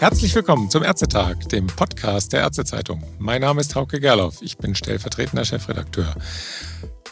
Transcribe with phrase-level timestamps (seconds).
[0.00, 3.02] Herzlich willkommen zum Ärztetag, dem Podcast der Ärztezeitung.
[3.18, 6.14] Mein Name ist Hauke Gerloff, ich bin stellvertretender Chefredakteur.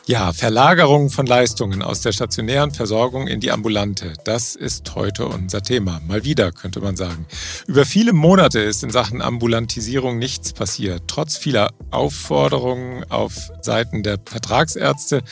[0.08, 5.60] Ja, Verlagerung von Leistungen aus der stationären Versorgung in die ambulante, das ist heute unser
[5.60, 6.00] Thema.
[6.08, 7.26] Mal wieder, könnte man sagen.
[7.66, 14.18] Über viele Monate ist in Sachen Ambulantisierung nichts passiert, trotz vieler Aufforderungen auf Seiten der
[14.24, 15.22] Vertragsärzte.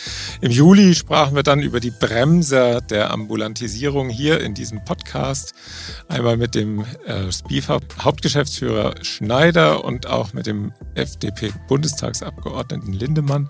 [0.43, 5.55] Im Juli sprachen wir dann über die Bremser der Ambulantisierung hier in diesem Podcast.
[6.09, 13.49] Einmal mit dem äh, SPIFA Hauptgeschäftsführer Schneider und auch mit dem FDP-Bundestagsabgeordneten Lindemann.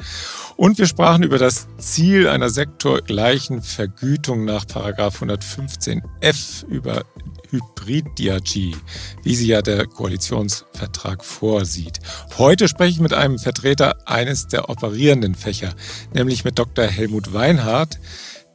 [0.56, 7.04] Und wir sprachen über das Ziel einer sektorgleichen Vergütung nach 115f über
[7.50, 8.76] Hybrid-Diagie,
[9.22, 12.00] wie sie ja der Koalitionsvertrag vorsieht.
[12.38, 15.74] Heute spreche ich mit einem Vertreter eines der operierenden Fächer,
[16.12, 16.86] nämlich mit Dr.
[16.86, 17.98] Helmut Weinhardt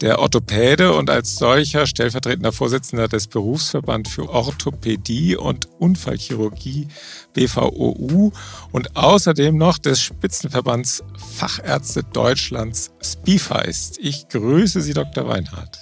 [0.01, 6.87] der Orthopäde und als solcher stellvertretender Vorsitzender des Berufsverband für Orthopädie und Unfallchirurgie
[7.33, 8.31] BVOU
[8.71, 11.03] und außerdem noch des Spitzenverbands
[11.37, 13.99] Fachärzte Deutschlands SPIFA ist.
[13.99, 15.27] Ich grüße Sie, Dr.
[15.27, 15.77] Weinhardt.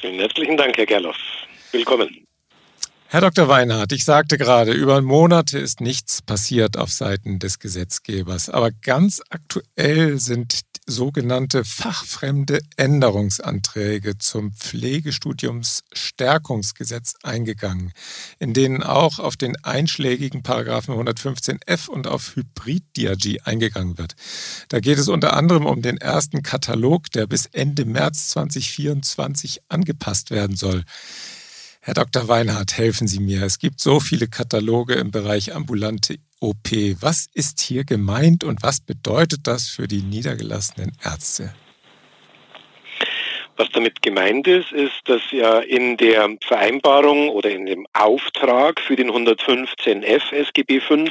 [0.00, 1.16] Vielen herzlichen Dank, Herr Gerloff.
[1.72, 2.08] Willkommen.
[3.10, 3.48] Herr Dr.
[3.48, 8.50] Weinhardt, ich sagte gerade, über Monate ist nichts passiert auf Seiten des Gesetzgebers.
[8.50, 17.92] Aber ganz aktuell sind sogenannte fachfremde Änderungsanträge zum Pflegestudiumsstärkungsgesetz eingegangen,
[18.38, 24.16] in denen auch auf den einschlägigen Paragraphen 115f und auf Hybrid-Diagie eingegangen wird.
[24.68, 30.30] Da geht es unter anderem um den ersten Katalog, der bis Ende März 2024 angepasst
[30.30, 30.84] werden soll.
[31.80, 32.28] Herr Dr.
[32.28, 33.42] Weinhardt, helfen Sie mir.
[33.42, 36.70] Es gibt so viele Kataloge im Bereich ambulante OP.
[37.00, 41.54] Was ist hier gemeint und was bedeutet das für die niedergelassenen Ärzte?
[43.56, 48.94] Was damit gemeint ist, ist, dass ja in der Vereinbarung oder in dem Auftrag für
[48.94, 51.10] den 115f SGB 5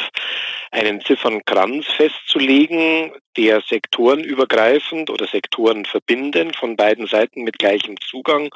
[0.71, 8.49] einen Ziffernkranz festzulegen, der sektorenübergreifend oder sektorenverbindend von beiden Seiten mit gleichem Zugang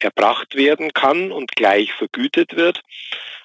[0.00, 2.82] erbracht werden kann und gleich vergütet wird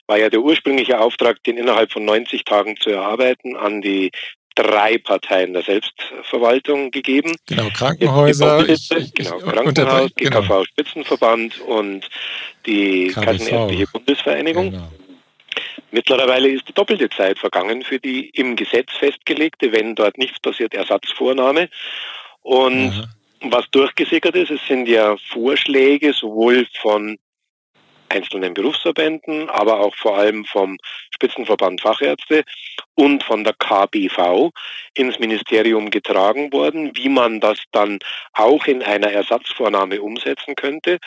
[0.08, 4.12] war ja der ursprüngliche Auftrag, den innerhalb von 90 Tagen zu erarbeiten, an die
[4.56, 7.36] drei Parteien der Selbstverwaltung gegeben.
[7.48, 8.68] Genau, Krankenhäuser.
[8.70, 10.64] Ich, ich, genau, Krankenhaus, GKV genau.
[10.64, 12.10] Spitzenverband und
[12.66, 14.72] die Kassenärztliche Bundesvereinigung.
[14.72, 14.92] Genau.
[15.92, 20.74] Mittlerweile ist die doppelte Zeit vergangen für die im Gesetz festgelegte, wenn dort nichts passiert,
[20.74, 21.70] Ersatzvornahme.
[22.42, 23.08] Und Aha.
[23.44, 27.18] was durchgesickert ist, es sind ja Vorschläge sowohl von
[28.10, 30.78] einzelnen Berufsverbänden, aber auch vor allem vom
[31.14, 32.44] Spitzenverband Fachärzte
[32.96, 34.52] und von der KBV
[34.94, 38.00] ins Ministerium getragen worden, wie man das dann
[38.34, 41.00] auch in einer Ersatzvornahme umsetzen könnte.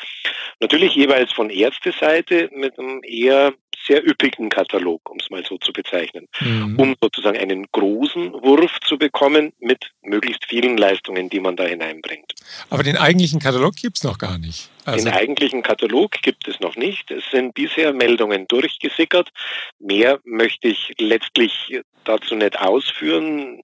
[0.60, 3.54] Natürlich jeweils von Ärzteseite mit einem eher
[3.86, 6.78] sehr üppigen Katalog, um es mal so zu bezeichnen, mhm.
[6.78, 12.34] um sozusagen einen großen Wurf zu bekommen mit möglichst vielen Leistungen, die man da hineinbringt.
[12.70, 14.68] Aber den eigentlichen Katalog gibt es noch gar nicht.
[14.92, 17.10] Also den eigentlichen Katalog gibt es noch nicht.
[17.10, 19.30] Es sind bisher Meldungen durchgesickert.
[19.78, 23.60] Mehr möchte ich letztlich dazu nicht ausführen.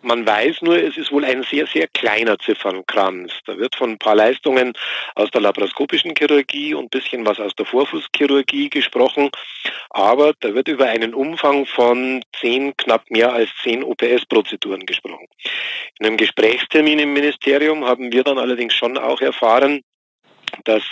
[0.00, 3.32] Man weiß nur, es ist wohl ein sehr, sehr kleiner Ziffernkranz.
[3.44, 4.72] Da wird von ein paar Leistungen
[5.14, 9.30] aus der laparoskopischen Chirurgie und ein bisschen was aus der Vorfußchirurgie gesprochen.
[9.90, 15.26] Aber da wird über einen Umfang von zehn, knapp mehr als zehn OPS-Prozeduren gesprochen.
[15.98, 19.82] In einem Gesprächstermin im Ministerium haben wir dann allerdings schon auch erfahren,
[20.64, 20.82] dass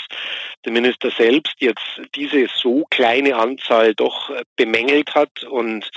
[0.65, 5.91] der Minister selbst jetzt diese so kleine Anzahl doch bemängelt hat und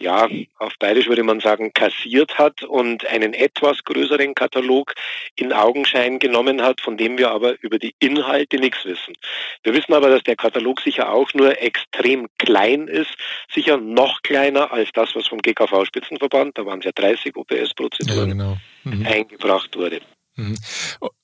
[0.00, 0.28] ja,
[0.58, 4.94] auf Bayerisch würde man sagen, kassiert hat und einen etwas größeren Katalog
[5.36, 9.14] in Augenschein genommen hat, von dem wir aber über die Inhalte nichts wissen.
[9.62, 13.14] Wir wissen aber, dass der Katalog sicher auch nur extrem klein ist,
[13.52, 18.28] sicher noch kleiner als das, was vom GKV Spitzenverband, da waren es ja 30 OPS-Prozeduren,
[18.28, 18.56] ja, genau.
[18.84, 19.06] mhm.
[19.06, 20.00] eingebracht wurde.
[20.40, 20.56] Mhm.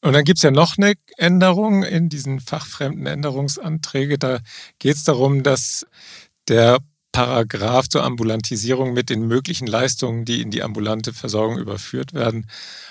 [0.01, 4.19] Und dann gibt es ja noch eine Änderung in diesen fachfremden Änderungsanträge.
[4.19, 4.41] Da
[4.79, 5.87] geht es darum, dass
[6.49, 6.79] der
[7.13, 12.47] Paragraph zur Ambulantisierung mit den möglichen Leistungen, die in die ambulante Versorgung überführt werden,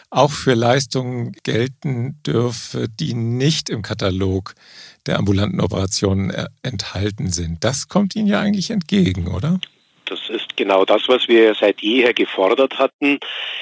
[0.10, 4.56] auch für Leistungen gelten dürfe, die nicht im Katalog
[5.06, 6.34] der ambulanten Operationen
[6.64, 7.64] enthalten sind.
[7.64, 9.60] Das kommt Ihnen ja eigentlich entgegen, oder?
[10.06, 13.20] Das ist genau das, was wir seit jeher gefordert hatten.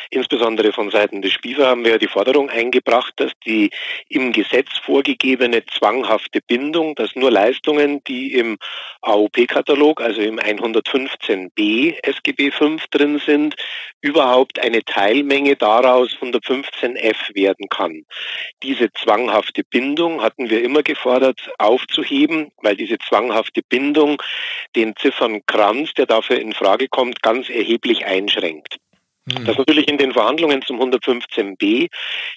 [0.10, 3.72] Insbesondere von Seiten des SPIFA haben wir die Forderung eingebracht, dass die
[4.10, 8.58] im Gesetz vorgegebene zwanghafte Bindung, dass nur Leistungen, die im
[9.02, 13.56] AOP-Katalog, also im 115b SGB 5 drin sind,
[14.04, 18.06] überhaupt eine Teilmenge daraus 115f werden kann.
[18.62, 24.22] Diese zwanghafte Bindung hatten wir immer gefordert aufzuheben, weil diese zwanghafte Bindung
[24.76, 28.78] den Ziffernkranz, der dafür in Frage kommt, ganz erheblich einschränkt.
[29.32, 29.46] Hm.
[29.46, 31.88] Das natürlich in den Verhandlungen zum 115b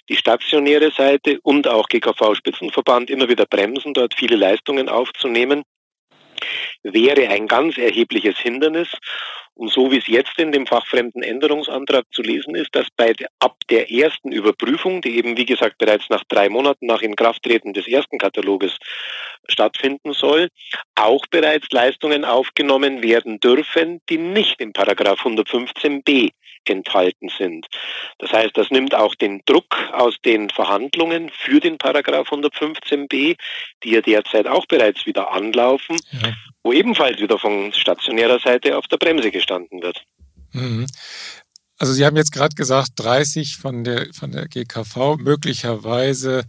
[0.09, 5.65] die stationäre Seite und auch GKV-Spitzenverband immer wieder bremsen, dort viele Leistungen aufzunehmen,
[6.83, 8.88] wäre ein ganz erhebliches Hindernis.
[9.55, 13.56] Und so wie es jetzt in dem fachfremden Änderungsantrag zu lesen ist, dass bei ab
[13.71, 18.19] der ersten Überprüfung, die eben wie gesagt bereits nach drei Monaten nach Inkrafttreten des ersten
[18.19, 18.77] Kataloges
[19.49, 20.49] stattfinden soll,
[20.94, 26.33] auch bereits Leistungen aufgenommen werden dürfen, die nicht im Paragraph 115b
[26.71, 27.67] enthalten sind.
[28.19, 33.37] Das heißt, das nimmt auch den Druck aus den Verhandlungen für den Paragraph 115b,
[33.83, 36.33] die ja derzeit auch bereits wieder anlaufen, ja.
[36.63, 40.05] wo ebenfalls wieder von stationärer Seite auf der Bremse gestanden wird.
[40.53, 40.87] Mhm.
[41.79, 46.45] Also Sie haben jetzt gerade gesagt, 30 von der, von der GKV, möglicherweise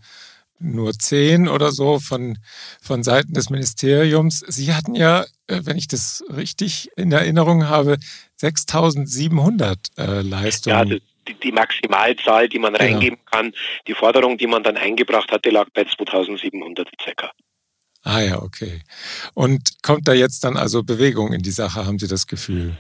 [0.60, 2.38] nur 10 oder so von,
[2.82, 4.40] von Seiten des Ministeriums.
[4.48, 7.98] Sie hatten ja, äh, wenn ich das richtig in Erinnerung habe,
[8.38, 10.90] 6700 äh, Leistungen.
[10.90, 12.82] Ja, die, die, Maximalzahl, die man ja.
[12.82, 13.54] reingeben kann,
[13.88, 17.32] die Forderung, die man dann eingebracht hatte, lag bei 2700 circa.
[18.04, 18.82] Ah ja, okay.
[19.34, 22.78] Und kommt da jetzt dann also Bewegung in die Sache, haben Sie das Gefühl?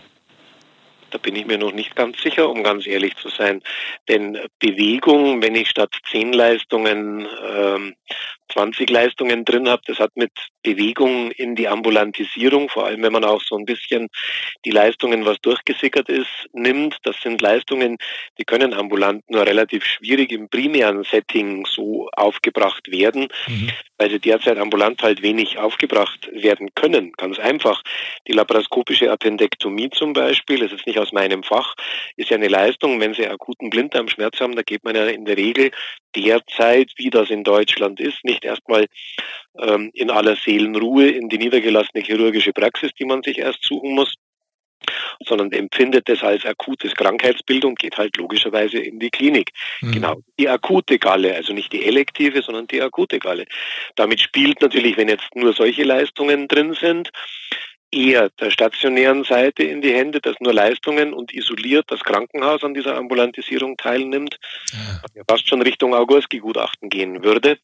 [1.10, 3.62] Da bin ich mir noch nicht ganz sicher, um ganz ehrlich zu sein.
[4.08, 7.96] Denn Bewegung, wenn ich statt zehn Leistungen ähm,
[8.52, 10.32] 20 Leistungen drin habe, das hat mit
[10.64, 14.10] Bewegung in die Ambulantisierung, vor allem wenn man auch so ein bisschen
[14.66, 16.98] die Leistungen, was durchgesickert ist, nimmt.
[17.04, 17.98] Das sind Leistungen,
[18.38, 23.70] die können ambulant nur relativ schwierig im primären Setting so aufgebracht werden, mhm.
[23.98, 27.14] weil sie derzeit ambulant halt wenig aufgebracht werden können.
[27.14, 27.82] Ganz einfach.
[28.28, 31.76] Die laparoskopische Appendektomie zum Beispiel, das ist nicht aus meinem Fach,
[32.18, 35.38] ist ja eine Leistung, wenn Sie akuten Blinddarmschmerz haben, da geht man ja in der
[35.38, 35.72] Regel
[36.16, 38.86] derzeit, wie das in Deutschland ist, nicht erstmal
[39.60, 44.16] ähm, in aller Seelenruhe in die niedergelassene chirurgische Praxis, die man sich erst suchen muss,
[45.26, 49.52] sondern empfindet es als akutes Krankheitsbild und geht halt logischerweise in die Klinik.
[49.82, 49.92] Mhm.
[49.92, 53.46] Genau, die akute Galle, also nicht die elektive, sondern die akute Galle.
[53.96, 57.12] Damit spielt natürlich, wenn jetzt nur solche Leistungen drin sind,
[57.92, 62.74] eher der stationären Seite in die Hände, dass nur Leistungen und isoliert das Krankenhaus an
[62.74, 64.38] dieser Ambulantisierung teilnimmt,
[65.16, 65.24] ja.
[65.28, 67.58] fast schon Richtung Augurski-Gutachten gehen würde.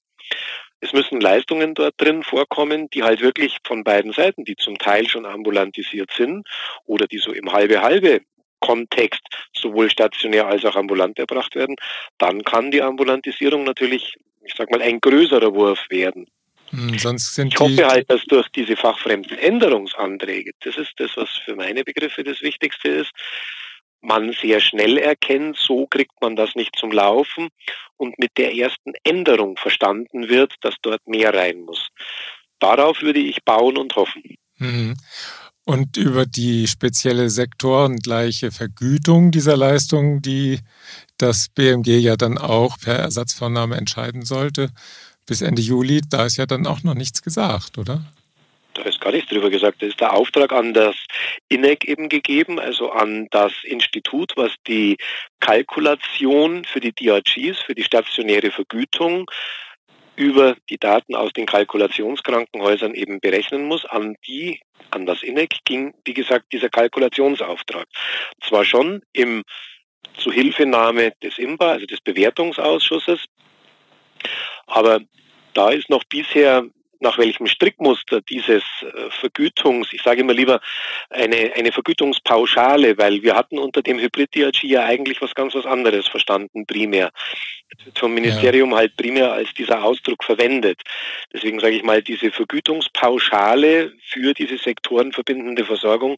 [0.83, 5.07] Es müssen Leistungen dort drin vorkommen, die halt wirklich von beiden Seiten, die zum Teil
[5.07, 6.45] schon ambulantisiert sind
[6.85, 8.19] oder die so im halbe-halbe
[8.59, 9.21] Kontext
[9.53, 11.77] sowohl stationär als auch ambulant erbracht werden,
[12.17, 16.27] dann kann die Ambulantisierung natürlich, ich sag mal, ein größerer Wurf werden.
[16.71, 21.29] Hm, sonst sind ich hoffe halt, dass durch diese fachfremden Änderungsanträge, das ist das, was
[21.45, 23.11] für meine Begriffe das Wichtigste ist,
[24.03, 27.49] man sehr schnell erkennt, so kriegt man das nicht zum Laufen
[27.97, 31.89] und mit der ersten Änderung verstanden wird, dass dort mehr rein muss.
[32.59, 34.35] Darauf würde ich bauen und hoffen.
[34.57, 34.95] Mhm.
[35.65, 40.59] Und über die spezielle sektorengleiche Vergütung dieser Leistung, die
[41.17, 44.71] das BMG ja dann auch per Ersatzvornahme entscheiden sollte,
[45.25, 48.03] bis Ende Juli, da ist ja dann auch noch nichts gesagt, oder?
[49.03, 49.81] Gar nichts drüber gesagt.
[49.81, 50.95] Da ist der Auftrag an das
[51.49, 54.95] INEC eben gegeben, also an das Institut, was die
[55.41, 59.29] Kalkulation für die DRGs, für die stationäre Vergütung
[60.15, 63.83] über die Daten aus den Kalkulationskrankenhäusern eben berechnen muss.
[63.83, 67.87] An die, an das INEC ging, wie gesagt, dieser Kalkulationsauftrag.
[68.41, 69.43] Zwar schon im
[70.15, 73.25] Zuhilfenahme des IMBA, also des Bewertungsausschusses,
[74.65, 75.01] aber
[75.53, 76.63] da ist noch bisher
[77.03, 80.61] nach welchem Strickmuster dieses äh, Vergütungs, ich sage immer lieber
[81.09, 86.07] eine, eine Vergütungspauschale, weil wir hatten unter dem Hybrid-DRG ja eigentlich was ganz was anderes
[86.07, 87.11] verstanden, primär.
[87.71, 88.77] Jetzt wird vom Ministerium ja.
[88.77, 90.81] halt primär als dieser Ausdruck verwendet.
[91.31, 96.15] Deswegen sage ich mal, diese Vergütungspauschale für diese sektorenverbindende Versorgung,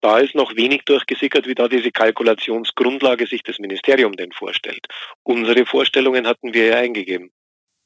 [0.00, 4.86] da ist noch wenig durchgesickert, wie da diese Kalkulationsgrundlage sich das Ministerium denn vorstellt.
[5.22, 7.32] Unsere Vorstellungen hatten wir ja eingegeben.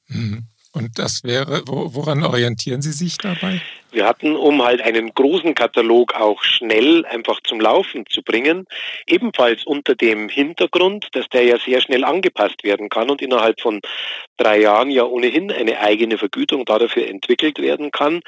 [0.08, 0.48] Mhm.
[0.72, 3.62] Und das wäre, woran orientieren Sie sich dabei?
[3.90, 8.66] Wir hatten, um halt einen großen Katalog auch schnell einfach zum Laufen zu bringen,
[9.06, 13.80] ebenfalls unter dem Hintergrund, dass der ja sehr schnell angepasst werden kann und innerhalb von
[14.36, 18.20] drei Jahren ja ohnehin eine eigene Vergütung dafür entwickelt werden kann,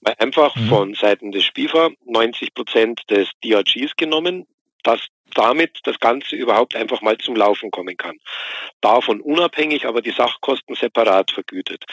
[0.00, 0.68] Weil einfach mhm.
[0.68, 4.46] von Seiten des SPIFA 90 Prozent des DRGs genommen,
[4.82, 5.00] dass
[5.34, 8.18] damit das Ganze überhaupt einfach mal zum Laufen kommen kann.
[8.80, 11.84] Davon unabhängig, aber die Sachkosten separat vergütet.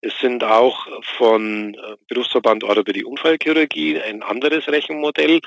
[0.00, 5.40] Es sind auch von äh, Berufsverband Orthopädie Unfallchirurgie ein anderes Rechenmodell,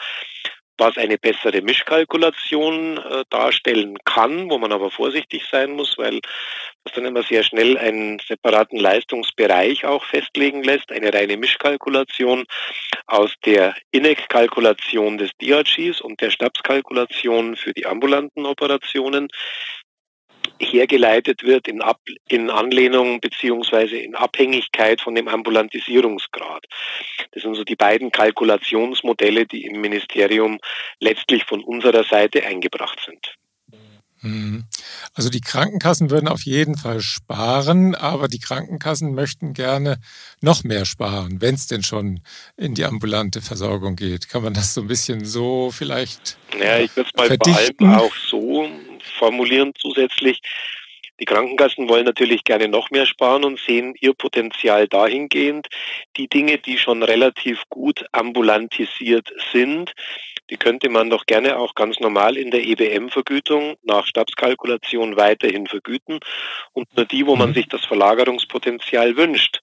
[0.82, 6.20] was eine bessere Mischkalkulation äh, darstellen kann, wo man aber vorsichtig sein muss, weil
[6.84, 12.46] das dann immer sehr schnell einen separaten Leistungsbereich auch festlegen lässt, eine reine Mischkalkulation
[13.06, 19.28] aus der INEC-Kalkulation des DRGs und der Stabskalkulation für die ambulanten Operationen
[20.60, 26.66] hergeleitet wird in, Ab in Anlehnung beziehungsweise in Abhängigkeit von dem Ambulantisierungsgrad.
[27.32, 30.60] Das sind so die beiden Kalkulationsmodelle, die im Ministerium
[31.00, 33.36] letztlich von unserer Seite eingebracht sind.
[34.22, 34.66] Mhm.
[35.14, 40.00] Also die Krankenkassen würden auf jeden Fall sparen, aber die Krankenkassen möchten gerne
[40.42, 42.22] noch mehr sparen, wenn es denn schon
[42.56, 44.30] in die ambulante Versorgung geht.
[44.30, 47.76] Kann man das so ein bisschen so vielleicht Ja, ich würde es mal verdichten?
[47.80, 48.70] vor allem auch so
[49.22, 50.42] formulieren zusätzlich.
[51.20, 55.68] Die Krankenkassen wollen natürlich gerne noch mehr sparen und sehen ihr Potenzial dahingehend,
[56.18, 59.94] die Dinge, die schon relativ gut ambulantisiert sind,
[60.50, 66.20] die könnte man doch gerne auch ganz normal in der EBM-Vergütung nach Stabskalkulation weiterhin vergüten
[66.74, 67.54] und nur die, wo man mhm.
[67.54, 69.62] sich das Verlagerungspotenzial wünscht.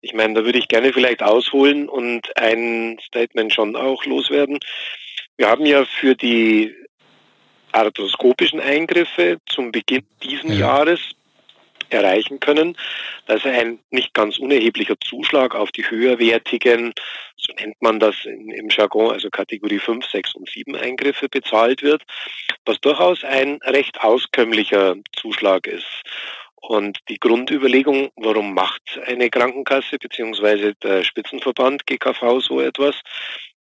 [0.00, 4.58] Ich meine, da würde ich gerne vielleicht ausholen und ein Statement schon auch loswerden.
[5.36, 6.74] Wir haben ja für die
[7.72, 10.58] arthroskopischen Eingriffe zum Beginn diesen ja.
[10.58, 11.00] Jahres
[11.90, 12.76] erreichen können.
[13.26, 16.92] dass ein nicht ganz unerheblicher Zuschlag auf die höherwertigen,
[17.36, 22.02] so nennt man das im Jargon, also Kategorie 5, 6 und 7 Eingriffe bezahlt wird,
[22.64, 26.02] was durchaus ein recht auskömmlicher Zuschlag ist.
[26.56, 30.74] Und die Grundüberlegung, warum macht eine Krankenkasse bzw.
[30.82, 33.00] der Spitzenverband GKV so etwas?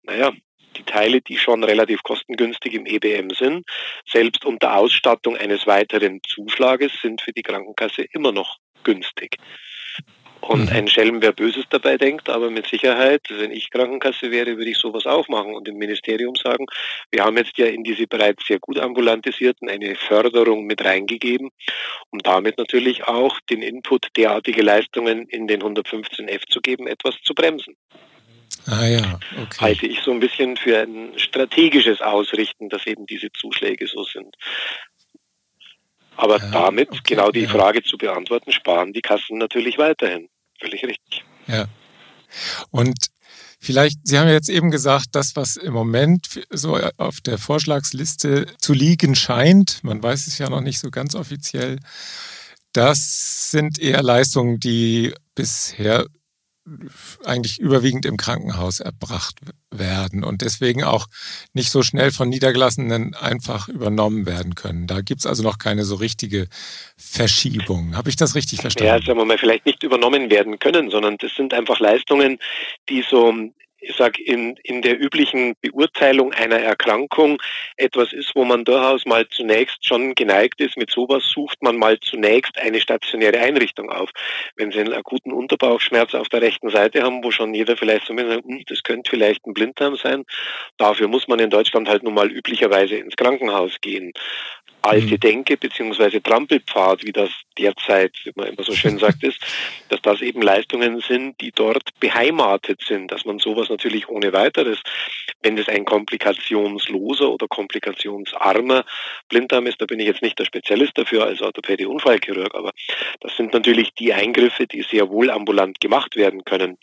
[0.03, 0.33] Naja,
[0.77, 3.67] die Teile, die schon relativ kostengünstig im EBM sind,
[4.07, 9.39] selbst unter Ausstattung eines weiteren Zuschlages, sind für die Krankenkasse immer noch günstig.
[10.41, 10.77] Und mhm.
[10.77, 14.79] ein Schelm, wer Böses dabei denkt, aber mit Sicherheit, wenn ich Krankenkasse wäre, würde ich
[14.79, 16.67] sowas auch machen und im Ministerium sagen,
[17.11, 21.51] wir haben jetzt ja in diese bereits sehr gut ambulantisierten eine Förderung mit reingegeben,
[22.11, 27.35] um damit natürlich auch den Input derartige Leistungen in den 115F zu geben, etwas zu
[27.35, 27.77] bremsen.
[28.67, 29.59] Ah ja, okay.
[29.61, 34.35] Halte ich so ein bisschen für ein strategisches Ausrichten, dass eben diese Zuschläge so sind.
[36.17, 37.49] Aber ja, damit, okay, genau die ja.
[37.49, 40.29] Frage zu beantworten, sparen die Kassen natürlich weiterhin.
[40.59, 41.25] Völlig richtig.
[41.47, 41.67] Ja.
[42.71, 42.97] Und
[43.61, 48.47] vielleicht, Sie haben ja jetzt eben gesagt, das, was im Moment so auf der Vorschlagsliste
[48.59, 51.79] zu liegen scheint, man weiß es ja noch nicht so ganz offiziell,
[52.73, 56.07] das sind eher Leistungen, die bisher
[57.25, 59.37] eigentlich überwiegend im Krankenhaus erbracht
[59.71, 61.07] werden und deswegen auch
[61.53, 64.87] nicht so schnell von Niedergelassenen einfach übernommen werden können.
[64.87, 66.49] Da gibt es also noch keine so richtige
[66.97, 67.97] Verschiebung.
[67.97, 68.89] Habe ich das richtig verstanden?
[68.89, 72.39] Ja, sagen wir mal, vielleicht nicht übernommen werden können, sondern das sind einfach Leistungen,
[72.89, 73.33] die so
[73.89, 77.41] ich sag in, in der üblichen Beurteilung einer Erkrankung
[77.77, 81.99] etwas ist, wo man durchaus mal zunächst schon geneigt ist, mit sowas sucht man mal
[82.01, 84.11] zunächst eine stationäre Einrichtung auf.
[84.57, 88.13] Wenn Sie einen akuten Unterbauchschmerz auf der rechten Seite haben, wo schon jeder vielleicht so
[88.13, 90.25] mit sagt, hm, das könnte vielleicht ein Blinddarm sein,
[90.77, 94.13] dafür muss man in Deutschland halt nun mal üblicherweise ins Krankenhaus gehen
[94.83, 95.21] alte mhm.
[95.21, 99.39] Denke beziehungsweise Trampelpfad, wie das derzeit, wie man immer so schön sagt, ist,
[99.89, 104.83] dass das eben Leistungen sind, die dort beheimatet sind, dass man sowas natürlich ohne weiteres,
[105.43, 108.85] wenn es ein komplikationsloser oder komplikationsarmer
[109.29, 112.73] Blinddarm ist, da bin ich jetzt nicht der Spezialist dafür als Orthopädie Unfallchirurg, aber
[113.21, 116.79] das sind natürlich die Eingriffe, die sehr wohl ambulant gemacht werden können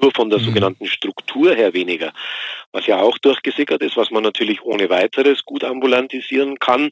[0.00, 0.44] nur von der mhm.
[0.44, 2.12] sogenannten Struktur her weniger.
[2.72, 6.90] Was ja auch durchgesickert ist, was man natürlich ohne weiteres gut ambulantisieren kann,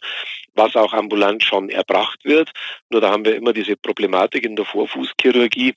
[0.55, 2.51] was auch ambulant schon erbracht wird.
[2.91, 5.75] Nur da haben wir immer diese Problematik in der Vorfußchirurgie,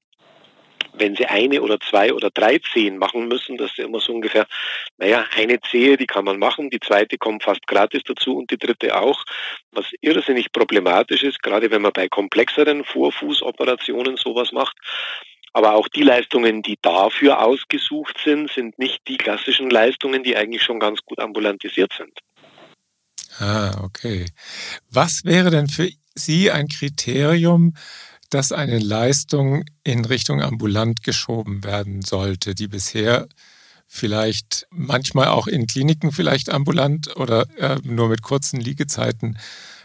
[0.94, 4.46] wenn sie eine oder zwei oder drei Zehen machen müssen, das ist immer so ungefähr,
[4.98, 8.58] naja, eine Zehe, die kann man machen, die zweite kommt fast gratis dazu und die
[8.58, 9.24] dritte auch,
[9.72, 14.76] was irrsinnig problematisch ist, gerade wenn man bei komplexeren Vorfußoperationen sowas macht.
[15.54, 20.64] Aber auch die Leistungen, die dafür ausgesucht sind, sind nicht die klassischen Leistungen, die eigentlich
[20.64, 22.20] schon ganz gut ambulantisiert sind.
[23.40, 24.26] Ah, okay.
[24.92, 27.74] Was wäre denn für Sie ein Kriterium,
[28.30, 33.28] dass eine Leistung in Richtung ambulant geschoben werden sollte, die bisher
[33.88, 39.40] vielleicht manchmal auch in Kliniken vielleicht ambulant oder äh, nur mit kurzen Liegezeiten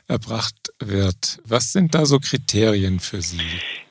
[0.09, 1.41] erbracht wird.
[1.45, 3.41] Was sind da so Kriterien für Sie?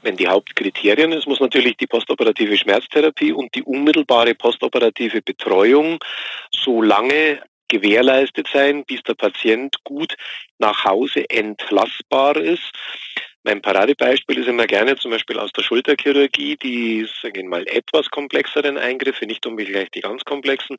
[0.01, 5.99] Wenn die Hauptkriterien, es muss natürlich die postoperative Schmerztherapie und die unmittelbare postoperative Betreuung
[6.51, 10.15] so lange gewährleistet sein, bis der Patient gut
[10.59, 12.71] nach Hause entlassbar ist.
[13.45, 18.09] Mein Paradebeispiel ist immer gerne zum Beispiel aus der Schulterchirurgie, die, sagen wir mal, etwas
[18.09, 20.77] komplexeren Eingriffe, nicht unbedingt gleich die ganz komplexen,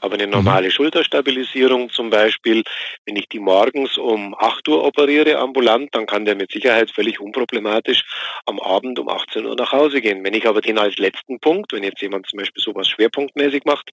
[0.00, 0.72] aber eine normale mhm.
[0.72, 2.62] Schulterstabilisierung zum Beispiel,
[3.06, 7.20] wenn ich die morgens um 8 Uhr operiere ambulant, dann kann der mit Sicherheit völlig
[7.20, 8.04] unproblematisch
[8.44, 10.22] am Abend um 18 Uhr nach Hause gehen.
[10.22, 13.92] Wenn ich aber den als letzten Punkt, wenn jetzt jemand zum Beispiel sowas schwerpunktmäßig macht,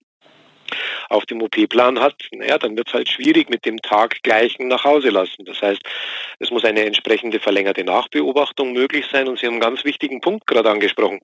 [1.09, 4.83] auf dem OP-Plan hat, naja, dann wird es halt schwierig mit dem Tag gleichen nach
[4.83, 5.45] Hause lassen.
[5.45, 5.81] Das heißt,
[6.39, 10.47] es muss eine entsprechende verlängerte Nachbeobachtung möglich sein und Sie haben einen ganz wichtigen Punkt
[10.47, 11.19] gerade angesprochen.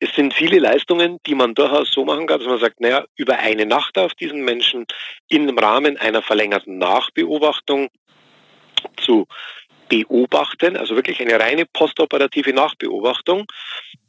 [0.00, 3.38] Es sind viele Leistungen, die man durchaus so machen kann, dass man sagt, naja, über
[3.38, 4.86] eine Nacht auf diesen Menschen
[5.28, 7.88] im Rahmen einer verlängerten Nachbeobachtung
[8.96, 9.26] zu
[9.88, 13.46] beobachten, also wirklich eine reine postoperative Nachbeobachtung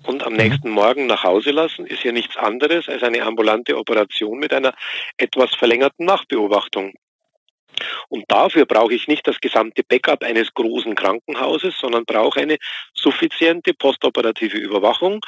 [0.04, 4.40] und am nächsten Morgen nach Hause lassen, ist ja nichts anderes als eine ambulante Operation
[4.40, 4.74] mit einer
[5.18, 6.94] etwas verlängerten Nachbeobachtung.
[8.08, 12.58] Und dafür brauche ich nicht das gesamte Backup eines großen Krankenhauses, sondern brauche eine
[12.94, 15.22] suffiziente postoperative Überwachung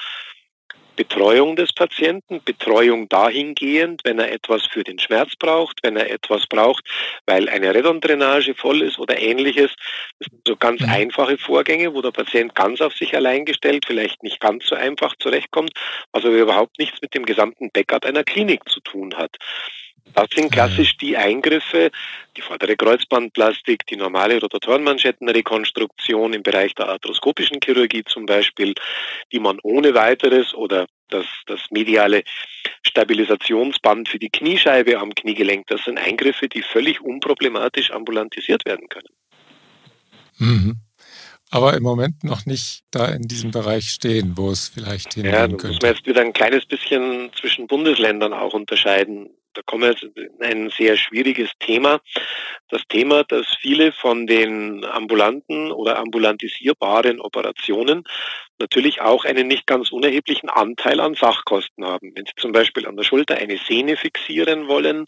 [0.97, 6.45] Betreuung des Patienten, Betreuung dahingehend, wenn er etwas für den Schmerz braucht, wenn er etwas
[6.47, 6.83] braucht,
[7.25, 9.71] weil eine Redondrainage voll ist oder ähnliches.
[10.19, 10.89] Das sind so ganz mhm.
[10.89, 15.15] einfache Vorgänge, wo der Patient ganz auf sich allein gestellt, vielleicht nicht ganz so einfach
[15.17, 15.71] zurechtkommt,
[16.11, 19.37] was aber überhaupt nichts mit dem gesamten Backup einer Klinik zu tun hat.
[20.13, 21.91] Das sind klassisch die Eingriffe,
[22.35, 28.73] die vordere Kreuzbandplastik, die normale Rotatorenmanschettenrekonstruktion im Bereich der arthroskopischen Chirurgie zum Beispiel,
[29.31, 32.23] die man ohne weiteres oder das, das mediale
[32.81, 39.09] Stabilisationsband für die Kniescheibe am Kniegelenk, das sind Eingriffe, die völlig unproblematisch ambulantisiert werden können.
[40.39, 40.77] Mhm.
[41.49, 45.47] Aber im Moment noch nicht da in diesem Bereich stehen, wo es vielleicht hingehen ja,
[45.47, 45.67] könnte.
[45.67, 49.89] Ja, muss man jetzt wieder ein kleines bisschen zwischen Bundesländern auch unterscheiden da kommen wir
[49.89, 51.99] jetzt in ein sehr schwieriges Thema.
[52.69, 58.03] Das Thema, dass viele von den ambulanten oder ambulantisierbaren Operationen
[58.59, 62.11] natürlich auch einen nicht ganz unerheblichen Anteil an Sachkosten haben.
[62.15, 65.07] Wenn Sie zum Beispiel an der Schulter eine Sehne fixieren wollen,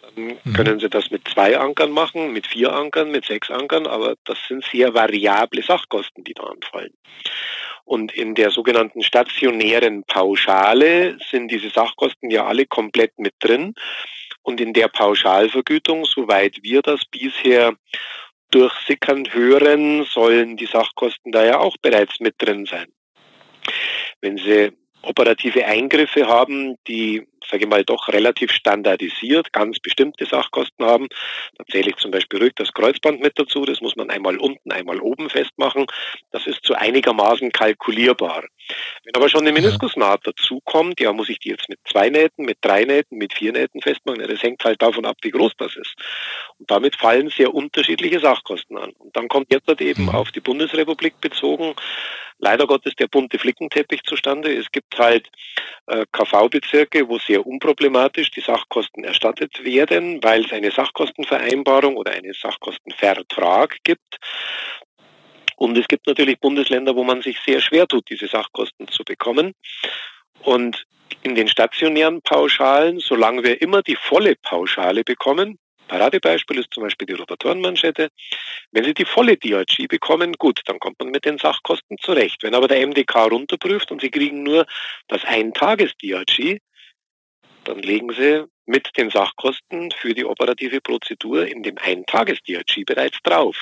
[0.00, 0.52] dann mhm.
[0.54, 4.38] können Sie das mit zwei Ankern machen, mit vier Ankern, mit sechs Ankern, aber das
[4.48, 6.94] sind sehr variable Sachkosten, die da anfallen.
[7.84, 13.74] Und in der sogenannten stationären Pauschale sind diese Sachkosten ja alle komplett mit drin.
[14.42, 17.74] Und in der Pauschalvergütung, soweit wir das bisher
[18.50, 22.86] durchsickern hören, sollen die Sachkosten da ja auch bereits mit drin sein.
[24.20, 30.84] Wenn Sie operative Eingriffe haben, die sage ich mal, doch relativ standardisiert ganz bestimmte Sachkosten
[30.84, 31.08] haben.
[31.56, 33.64] Da zähle ich zum Beispiel ruhig das Kreuzband mit dazu.
[33.64, 35.86] Das muss man einmal unten, einmal oben festmachen.
[36.30, 38.44] Das ist so einigermaßen kalkulierbar.
[39.04, 42.58] Wenn aber schon eine Meniskusnaht dazukommt, ja, muss ich die jetzt mit zwei Nähten, mit
[42.62, 44.20] drei Nähten, mit vier Nähten festmachen?
[44.20, 45.94] Ja, das hängt halt davon ab, wie groß das ist.
[46.58, 48.92] Und damit fallen sehr unterschiedliche Sachkosten an.
[48.98, 50.10] Und dann kommt jetzt halt eben mhm.
[50.10, 51.74] auf die Bundesrepublik bezogen
[52.38, 54.54] leider Gottes der bunte Flickenteppich zustande.
[54.54, 55.28] Es gibt halt
[55.86, 62.32] äh, KV-Bezirke, wo sehr unproblematisch die Sachkosten erstattet werden, weil es eine Sachkostenvereinbarung oder einen
[62.32, 64.18] Sachkostenvertrag gibt.
[65.56, 69.54] Und es gibt natürlich Bundesländer, wo man sich sehr schwer tut, diese Sachkosten zu bekommen.
[70.42, 70.84] Und
[71.22, 77.06] in den stationären Pauschalen, solange wir immer die volle Pauschale bekommen, Paradebeispiel ist zum Beispiel
[77.06, 78.08] die Rotatorenmanschette.
[78.72, 82.42] Wenn Sie die volle DRG bekommen, gut, dann kommt man mit den Sachkosten zurecht.
[82.42, 84.66] Wenn aber der MDK runterprüft und Sie kriegen nur
[85.08, 86.58] das Eintages-DRG,
[87.64, 93.56] dann legen Sie mit den Sachkosten für die operative Prozedur in dem Eintages-DRG bereits drauf.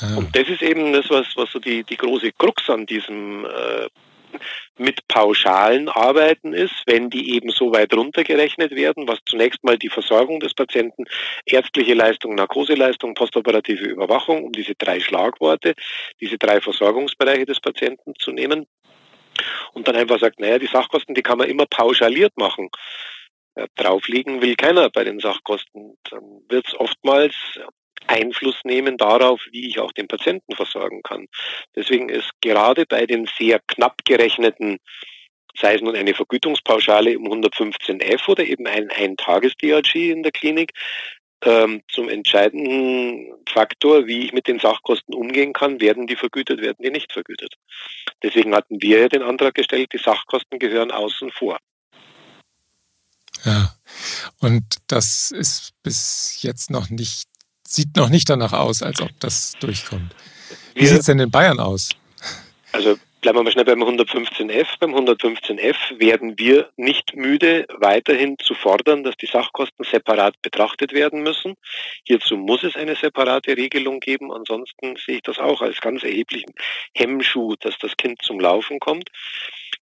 [0.00, 0.16] Ja.
[0.16, 3.88] Und das ist eben das, was, was so die, die große Krux an diesem äh,
[4.78, 9.88] mit pauschalen Arbeiten ist, wenn die eben so weit runtergerechnet werden, was zunächst mal die
[9.88, 11.04] Versorgung des Patienten,
[11.44, 15.74] ärztliche Leistung, Narkoseleistung, postoperative Überwachung, um diese drei Schlagworte,
[16.20, 18.66] diese drei Versorgungsbereiche des Patienten zu nehmen.
[19.72, 22.68] Und dann einfach sagt, naja, die Sachkosten, die kann man immer pauschaliert machen.
[23.56, 25.96] Ja, drauflegen will keiner bei den Sachkosten.
[26.10, 27.34] Dann wird es oftmals
[28.06, 31.26] Einfluss nehmen darauf, wie ich auch den Patienten versorgen kann.
[31.76, 34.78] Deswegen ist gerade bei den sehr knapp gerechneten
[35.60, 40.72] sei es nun eine Vergütungspauschale um 115f oder eben ein Ein-Tages-DRG in der Klinik,
[41.42, 46.82] ähm, zum entscheidenden Faktor, wie ich mit den Sachkosten umgehen kann, werden die vergütet, werden
[46.82, 47.54] die nicht vergütet.
[48.22, 51.58] Deswegen hatten wir ja den Antrag gestellt, die Sachkosten gehören außen vor.
[53.44, 53.74] Ja,
[54.40, 57.30] und das ist bis jetzt noch nicht
[57.70, 60.14] sieht noch nicht danach aus, als ob das durchkommt.
[60.74, 61.90] Wie sieht es denn in Bayern aus?
[62.72, 64.78] Also Bleiben wir mal schnell beim 115f.
[64.80, 71.22] Beim 115f werden wir nicht müde, weiterhin zu fordern, dass die Sachkosten separat betrachtet werden
[71.22, 71.54] müssen.
[72.04, 74.32] Hierzu muss es eine separate Regelung geben.
[74.32, 76.54] Ansonsten sehe ich das auch als ganz erheblichen
[76.96, 79.10] Hemmschuh, dass das Kind zum Laufen kommt.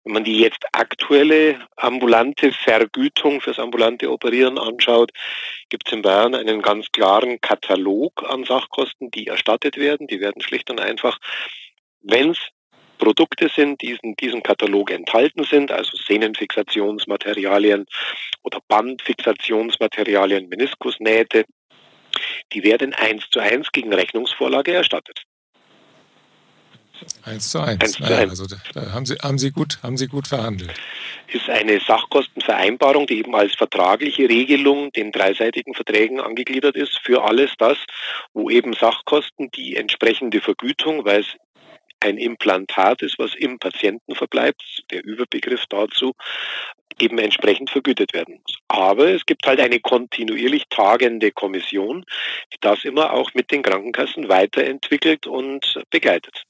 [0.04, 5.10] Wenn man die jetzt aktuelle ambulante Vergütung fürs ambulante Operieren anschaut,
[5.68, 10.06] gibt es in Bayern einen ganz klaren Katalog an Sachkosten, die erstattet werden.
[10.06, 11.18] Die werden schlicht und einfach
[12.08, 12.38] wenn es
[12.98, 17.86] Produkte sind, die in diesem Katalog enthalten sind, also Sehnenfixationsmaterialien
[18.42, 21.44] oder Bandfixationsmaterialien, Meniskusnähte,
[22.52, 25.22] die werden eins zu eins gegen Rechnungsvorlage erstattet.
[27.24, 27.82] Eins zu eins.
[27.82, 28.10] 1 zu 1.
[28.10, 30.72] Ja, also da haben Sie, haben, Sie gut, haben Sie gut verhandelt.
[31.28, 37.50] Ist eine Sachkostenvereinbarung, die eben als vertragliche Regelung den dreiseitigen Verträgen angegliedert ist für alles
[37.58, 37.76] das,
[38.32, 41.36] wo eben Sachkosten die entsprechende Vergütung, weil es
[42.00, 46.12] ein Implantat ist, was im Patienten verbleibt, der Überbegriff dazu,
[46.98, 48.56] eben entsprechend vergütet werden muss.
[48.68, 52.04] Aber es gibt halt eine kontinuierlich tagende Kommission,
[52.52, 56.44] die das immer auch mit den Krankenkassen weiterentwickelt und begleitet.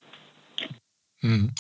[1.20, 1.52] Hm.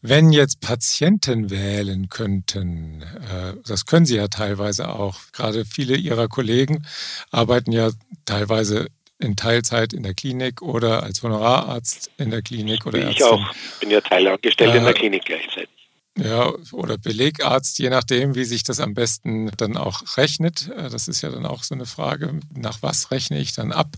[0.00, 6.28] Wenn jetzt Patienten wählen könnten, äh, das können sie ja teilweise auch, gerade viele ihrer
[6.28, 6.86] Kollegen
[7.32, 7.90] arbeiten ja
[8.24, 8.86] teilweise
[9.18, 13.16] in Teilzeit in der Klinik oder als Honorararzt in der Klinik oder Ärztin.
[13.16, 15.68] Ich auch, bin ja teilangestellt äh, in der äh, Klinik gleichzeitig.
[16.16, 20.68] Ja, oder Belegarzt, je nachdem, wie sich das am besten dann auch rechnet.
[20.68, 23.96] Äh, das ist ja dann auch so eine Frage, nach was rechne ich dann ab?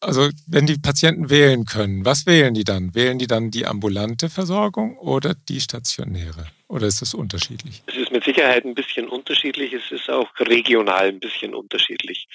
[0.00, 2.94] Also wenn die Patienten wählen können, was wählen die dann?
[2.94, 6.46] Wählen die dann die ambulante Versorgung oder die stationäre?
[6.68, 7.82] Oder ist das unterschiedlich?
[7.86, 9.72] Es mit Sicherheit ein bisschen unterschiedlich.
[9.72, 12.28] Es ist auch regional ein bisschen unterschiedlich.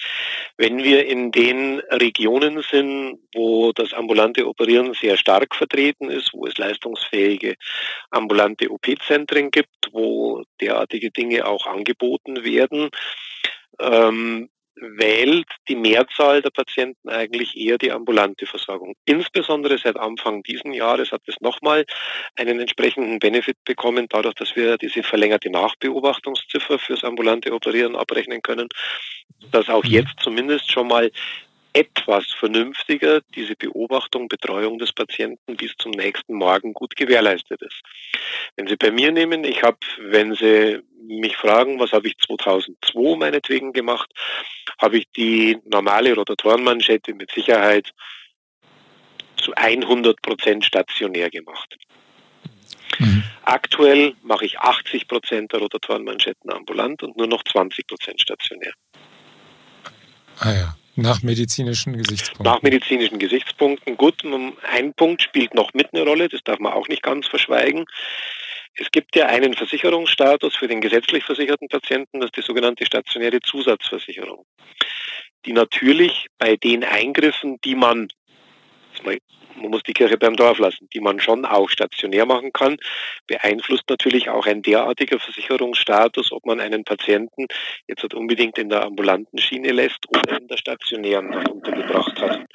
[0.57, 6.47] Wenn wir in den Regionen sind, wo das ambulante Operieren sehr stark vertreten ist, wo
[6.47, 7.55] es leistungsfähige
[8.09, 12.89] ambulante OP-Zentren gibt, wo derartige Dinge auch angeboten werden,
[13.79, 18.95] ähm, wählt die Mehrzahl der Patienten eigentlich eher die ambulante Versorgung.
[19.05, 21.85] Insbesondere seit Anfang diesen Jahres hat es nochmal
[22.35, 28.67] einen entsprechenden Benefit bekommen, dadurch, dass wir diese verlängerte Nachbeobachtungsziffer fürs ambulante Operieren abrechnen können,
[29.51, 29.91] dass auch mhm.
[29.91, 31.11] jetzt zumindest schon mal
[31.75, 37.81] etwas vernünftiger diese Beobachtung, Betreuung des Patienten bis zum nächsten Morgen gut gewährleistet ist.
[38.55, 43.17] Wenn Sie bei mir nehmen, ich habe, wenn Sie mich fragen, was habe ich 2002
[43.17, 44.09] meinetwegen gemacht,
[44.81, 47.91] habe ich die normale Rotatorenmanschette mit Sicherheit
[49.35, 51.77] zu 100 Prozent stationär gemacht.
[52.99, 53.23] Mhm.
[53.43, 58.71] Aktuell mache ich 80 Prozent der Rotatorenmanschetten ambulant und nur noch 20 Prozent stationär.
[60.39, 60.75] Ah ja.
[60.95, 62.45] Nach medizinischen Gesichtspunkten.
[62.45, 63.97] Nach medizinischen Gesichtspunkten.
[63.97, 64.23] Gut,
[64.71, 67.85] ein Punkt spielt noch mit eine Rolle, das darf man auch nicht ganz verschweigen.
[68.77, 73.39] Es gibt ja einen Versicherungsstatus für den gesetzlich versicherten Patienten, das ist die sogenannte stationäre
[73.41, 74.45] Zusatzversicherung,
[75.45, 78.09] die natürlich bei den Eingriffen, die man
[79.55, 82.77] man muss die Kirche beim Dorf lassen, die man schon auch stationär machen kann,
[83.27, 87.47] beeinflusst natürlich auch ein derartiger Versicherungsstatus, ob man einen Patienten
[87.87, 92.45] jetzt halt unbedingt in der ambulanten Schiene lässt oder in der stationären untergebracht hat.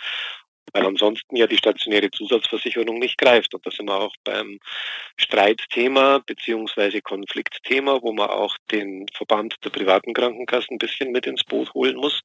[0.73, 3.53] Weil ansonsten ja die stationäre Zusatzversicherung nicht greift.
[3.55, 4.61] Und da sind wir auch beim
[5.17, 11.43] Streitthema beziehungsweise Konfliktthema, wo man auch den Verband der privaten Krankenkassen ein bisschen mit ins
[11.43, 12.21] Boot holen muss.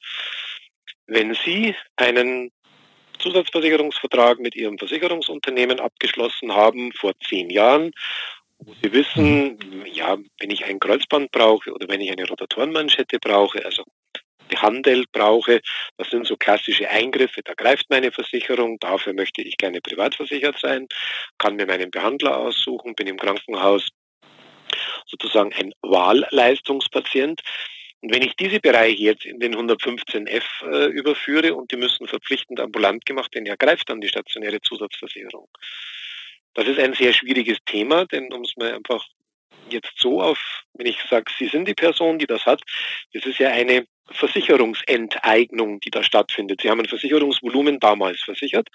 [1.08, 2.52] Wenn Sie einen
[3.18, 7.92] Zusatzversicherungsvertrag mit Ihrem Versicherungsunternehmen abgeschlossen haben vor zehn Jahren,
[8.60, 13.66] wo Sie wissen, ja, wenn ich ein Kreuzband brauche oder wenn ich eine Rotatorenmanschette brauche,
[13.66, 13.84] also
[14.48, 15.62] behandelt brauche,
[15.98, 20.60] das sind so klassische Eingriffe, da greift meine Versicherung, dafür möchte ich gerne privat versichert
[20.60, 20.88] sein,
[21.38, 23.90] kann mir meinen Behandler aussuchen, bin im Krankenhaus
[25.06, 27.42] sozusagen ein Wahlleistungspatient.
[28.06, 32.60] Und wenn ich diese Bereiche jetzt in den 115f äh, überführe und die müssen verpflichtend
[32.60, 35.50] ambulant gemacht werden, ja greift dann die stationäre Zusatzversicherung.
[36.54, 39.04] Das ist ein sehr schwieriges Thema, denn um es mal einfach
[39.72, 40.38] jetzt so auf,
[40.76, 42.62] wenn ich sage, Sie sind die Person, die das hat,
[43.12, 46.62] das ist ja eine Versicherungsenteignung, die da stattfindet.
[46.62, 48.68] Sie haben ein Versicherungsvolumen damals versichert,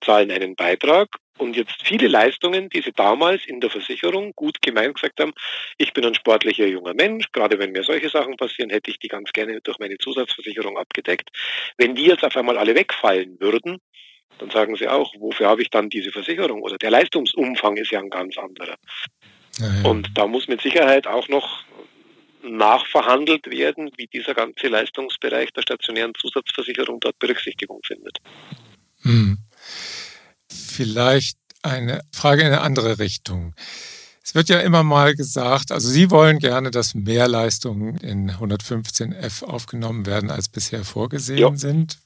[0.00, 4.94] zahlen einen Beitrag und jetzt viele Leistungen, die Sie damals in der Versicherung gut gemeint
[4.94, 5.32] gesagt haben,
[5.78, 9.08] ich bin ein sportlicher junger Mensch, gerade wenn mir solche Sachen passieren, hätte ich die
[9.08, 11.30] ganz gerne durch meine Zusatzversicherung abgedeckt.
[11.76, 13.78] Wenn die jetzt auf einmal alle wegfallen würden,
[14.38, 16.62] dann sagen Sie auch, wofür habe ich dann diese Versicherung?
[16.62, 18.76] Oder der Leistungsumfang ist ja ein ganz anderer.
[19.58, 19.90] Ja, ja.
[19.90, 21.64] Und da muss mit Sicherheit auch noch
[22.42, 28.18] nachverhandelt werden, wie dieser ganze Leistungsbereich der stationären Zusatzversicherung dort Berücksichtigung findet.
[29.02, 29.38] Hm.
[30.50, 33.54] Vielleicht eine Frage in eine andere Richtung.
[34.22, 39.44] Es wird ja immer mal gesagt, also Sie wollen gerne, dass mehr Leistungen in 115f
[39.44, 41.54] aufgenommen werden, als bisher vorgesehen ja.
[41.56, 41.98] sind.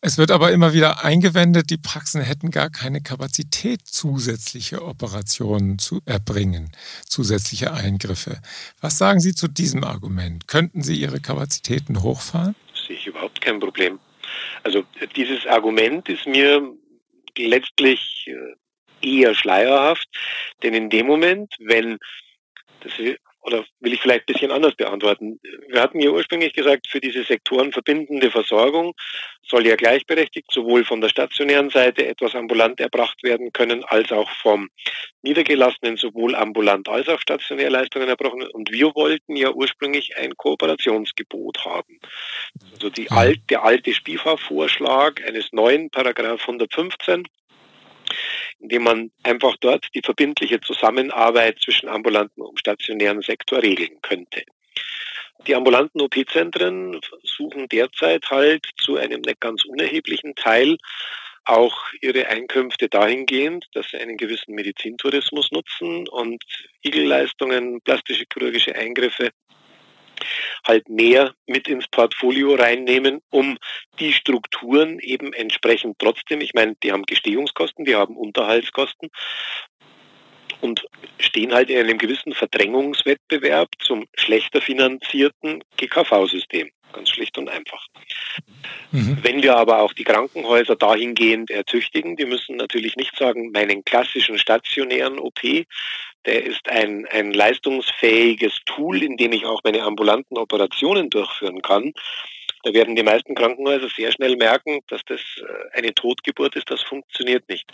[0.00, 6.02] Es wird aber immer wieder eingewendet, die Praxen hätten gar keine Kapazität, zusätzliche Operationen zu
[6.04, 6.72] erbringen,
[7.06, 8.38] zusätzliche Eingriffe.
[8.82, 10.46] Was sagen Sie zu diesem Argument?
[10.46, 12.54] Könnten Sie Ihre Kapazitäten hochfahren?
[12.86, 13.98] sehe ich überhaupt kein Problem.
[14.62, 14.84] Also
[15.16, 16.62] dieses Argument ist mir
[17.38, 18.54] letztlich äh,
[19.06, 20.08] eher schleierhaft,
[20.62, 21.98] denn in dem Moment, wenn
[22.80, 22.92] das
[23.44, 25.38] oder will ich vielleicht ein bisschen anders beantworten.
[25.68, 28.94] Wir hatten ja ursprünglich gesagt, für diese Sektoren verbindende Versorgung
[29.46, 34.30] soll ja gleichberechtigt sowohl von der stationären Seite etwas ambulant erbracht werden können, als auch
[34.42, 34.70] vom
[35.22, 38.42] Niedergelassenen sowohl ambulant als auch stationär Leistungen erbrochen.
[38.48, 41.98] Und wir wollten ja ursprünglich ein Kooperationsgebot haben.
[42.72, 47.24] Also die alte, der alte SPIFA-Vorschlag eines neuen Paragraph 115
[48.60, 54.42] indem man einfach dort die verbindliche Zusammenarbeit zwischen ambulanten und stationären Sektor regeln könnte.
[55.46, 60.78] Die ambulanten OP-Zentren suchen derzeit halt zu einem nicht ganz unerheblichen Teil
[61.44, 66.42] auch ihre Einkünfte dahingehend, dass sie einen gewissen Medizintourismus nutzen und
[66.82, 69.30] Igelleistungen, plastische chirurgische Eingriffe
[70.66, 73.58] halt mehr mit ins Portfolio reinnehmen, um
[73.98, 79.10] die Strukturen eben entsprechend trotzdem, ich meine, die haben Gestehungskosten, die haben Unterhaltskosten
[80.60, 80.86] und
[81.18, 86.70] stehen halt in einem gewissen Verdrängungswettbewerb zum schlechter finanzierten GKV-System.
[86.92, 87.84] Ganz schlicht und einfach.
[88.92, 89.18] Mhm.
[89.22, 94.38] Wenn wir aber auch die Krankenhäuser dahingehend ertüchtigen, die müssen natürlich nicht sagen, meinen klassischen
[94.38, 95.40] stationären OP,
[96.26, 101.92] der ist ein, ein leistungsfähiges Tool, in dem ich auch meine ambulanten Operationen durchführen kann.
[102.64, 106.82] Da werden die meisten Krankenhäuser sehr schnell merken, dass das äh, eine Totgeburt ist, das
[106.82, 107.70] funktioniert nicht.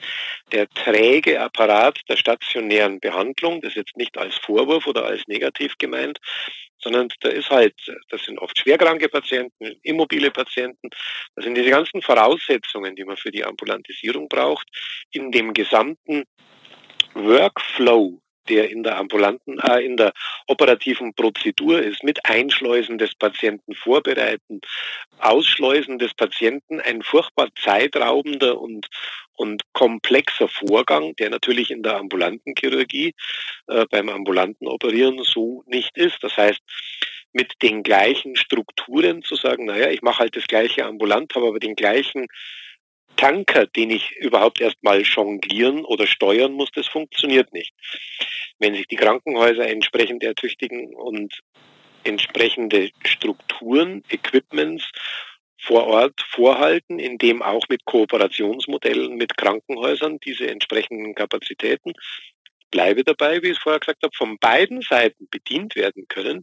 [0.51, 5.79] Der träge Apparat der stationären Behandlung, das ist jetzt nicht als Vorwurf oder als negativ
[5.79, 6.19] gemeint,
[6.83, 7.75] sondern da ist halt,
[8.09, 10.91] das sind oft schwerkranke Patienten, immobile Patienten,
[11.37, 14.67] das sind diese ganzen Voraussetzungen, die man für die Ambulantisierung braucht,
[15.13, 16.25] in dem gesamten
[17.15, 20.13] Workflow der in der ambulanten, äh, in der
[20.49, 24.61] operativen Prozedur ist, mit Einschleusen des Patienten vorbereiten,
[25.19, 28.89] Ausschleusen des Patienten, ein furchtbar zeitraubender und,
[29.37, 33.15] und komplexer Vorgang, der natürlich in der ambulanten Chirurgie,
[33.69, 36.19] äh, beim ambulanten Operieren so nicht ist.
[36.23, 36.61] Das heißt,
[37.33, 41.61] mit den gleichen Strukturen zu sagen, naja, ich mache halt das gleiche ambulant, habe aber
[41.61, 42.27] den gleichen
[43.21, 47.75] Tanker, den ich überhaupt erstmal jonglieren oder steuern muss, das funktioniert nicht.
[48.59, 51.41] Wenn sich die Krankenhäuser entsprechend ertüchtigen und
[52.03, 54.91] entsprechende Strukturen, Equipments
[55.61, 61.93] vor Ort vorhalten, indem auch mit Kooperationsmodellen mit Krankenhäusern diese entsprechenden Kapazitäten
[62.71, 66.43] bleibe dabei, wie ich es vorher gesagt habe, von beiden Seiten bedient werden können,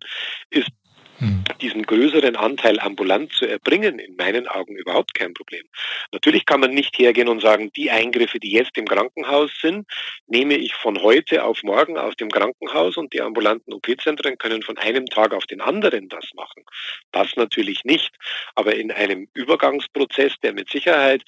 [0.52, 0.70] ist
[1.20, 1.44] hm.
[1.62, 5.64] diesen größeren Anteil ambulant zu erbringen, in meinen Augen überhaupt kein Problem.
[6.12, 9.88] Natürlich kann man nicht hergehen und sagen, die Eingriffe, die jetzt im Krankenhaus sind,
[10.28, 14.78] nehme ich von heute auf morgen aus dem Krankenhaus und die ambulanten OP-Zentren können von
[14.78, 16.64] einem Tag auf den anderen das machen.
[17.12, 18.16] Das natürlich nicht,
[18.56, 21.24] aber in einem Übergangsprozess, der mit Sicherheit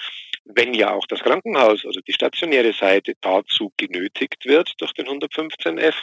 [0.45, 5.95] wenn ja auch das Krankenhaus, also die stationäre Seite dazu genötigt wird durch den 115f,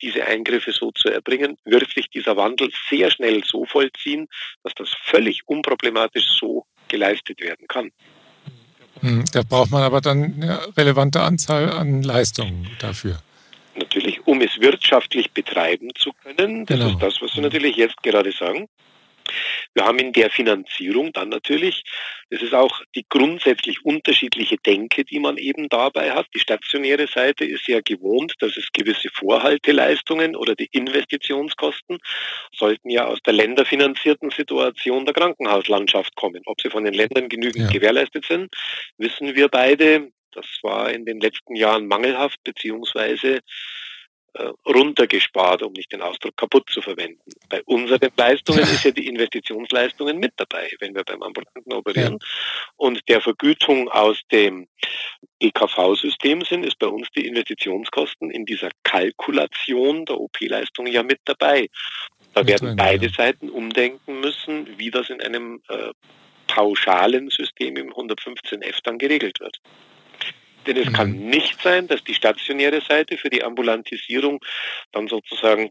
[0.00, 4.28] diese Eingriffe so zu erbringen, wird sich dieser Wandel sehr schnell so vollziehen,
[4.62, 7.90] dass das völlig unproblematisch so geleistet werden kann.
[9.00, 13.20] Hm, da braucht man aber dann eine relevante Anzahl an Leistungen dafür.
[13.76, 16.66] Natürlich, um es wirtschaftlich betreiben zu können.
[16.66, 16.90] Das genau.
[16.90, 18.68] ist das, was Sie natürlich jetzt gerade sagen.
[19.74, 21.84] Wir haben in der Finanzierung dann natürlich,
[22.28, 26.26] das ist auch die grundsätzlich unterschiedliche Denke, die man eben dabei hat.
[26.34, 31.98] Die stationäre Seite ist ja gewohnt, dass es gewisse Vorhalteleistungen oder die Investitionskosten
[32.52, 36.42] sollten ja aus der länderfinanzierten Situation der Krankenhauslandschaft kommen.
[36.46, 37.78] Ob sie von den Ländern genügend ja.
[37.78, 38.52] gewährleistet sind,
[38.98, 40.10] wissen wir beide.
[40.32, 43.40] Das war in den letzten Jahren mangelhaft, beziehungsweise
[44.66, 47.20] runtergespart, um nicht den Ausdruck kaputt zu verwenden.
[47.48, 52.18] Bei unseren Leistungen ist ja die Investitionsleistungen mit dabei, wenn wir beim Ambulanten operieren.
[52.20, 52.26] Ja.
[52.76, 54.68] Und der Vergütung aus dem
[55.40, 61.68] EKV-System sind, ist bei uns die Investitionskosten in dieser Kalkulation der OP-Leistung ja mit dabei.
[62.34, 65.90] Da werden beide Seiten umdenken müssen, wie das in einem äh,
[66.46, 69.60] pauschalen System im 115F dann geregelt wird.
[70.66, 70.92] Denn es mhm.
[70.92, 74.40] kann nicht sein, dass die stationäre Seite für die Ambulantisierung
[74.92, 75.70] dann sozusagen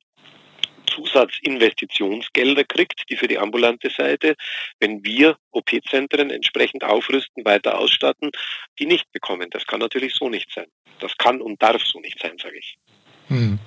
[0.90, 4.36] Zusatzinvestitionsgelder kriegt, die für die ambulante Seite,
[4.80, 8.32] wenn wir OP-Zentren entsprechend aufrüsten, weiter ausstatten,
[8.80, 9.50] die nicht bekommen.
[9.52, 10.68] Das kann natürlich so nicht sein.
[11.00, 12.78] Das kann und darf so nicht sein, sage ich.
[13.28, 13.60] Hm.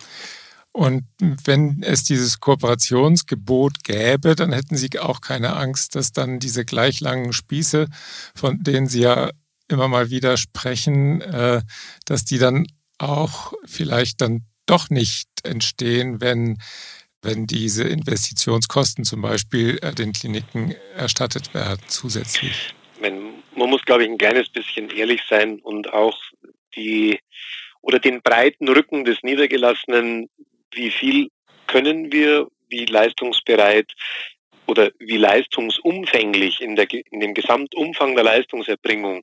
[0.74, 6.64] Und wenn es dieses Kooperationsgebot gäbe, dann hätten Sie auch keine Angst, dass dann diese
[6.64, 7.88] gleich langen Spieße,
[8.34, 9.30] von denen Sie ja
[9.72, 11.62] immer mal wieder sprechen, äh,
[12.06, 12.66] dass die dann
[12.98, 16.58] auch vielleicht dann doch nicht entstehen, wenn,
[17.20, 22.74] wenn diese Investitionskosten zum Beispiel äh, den Kliniken erstattet werden zusätzlich?
[23.00, 26.18] Man muss, glaube ich, ein kleines bisschen ehrlich sein und auch
[26.74, 27.18] die
[27.80, 30.30] oder den breiten Rücken des Niedergelassenen,
[30.72, 31.28] wie viel
[31.66, 33.92] können wir, wie leistungsbereit
[34.66, 39.22] oder wie leistungsumfänglich in, der, in dem Gesamtumfang der Leistungserbringung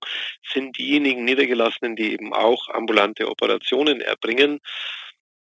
[0.52, 4.60] sind diejenigen Niedergelassenen, die eben auch ambulante Operationen erbringen?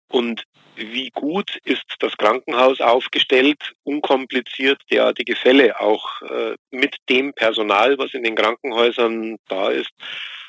[0.08, 0.44] Und
[0.76, 8.14] wie gut ist das Krankenhaus aufgestellt, unkompliziert derartige Fälle auch äh, mit dem Personal, was
[8.14, 9.92] in den Krankenhäusern da ist,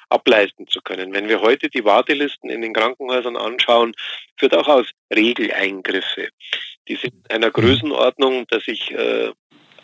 [0.09, 1.13] ableisten zu können.
[1.13, 3.93] Wenn wir heute die Wartelisten in den Krankenhäusern anschauen,
[4.37, 6.29] führt auch aus Regeleingriffe.
[6.87, 9.31] Die sind einer Größenordnung, dass ich äh,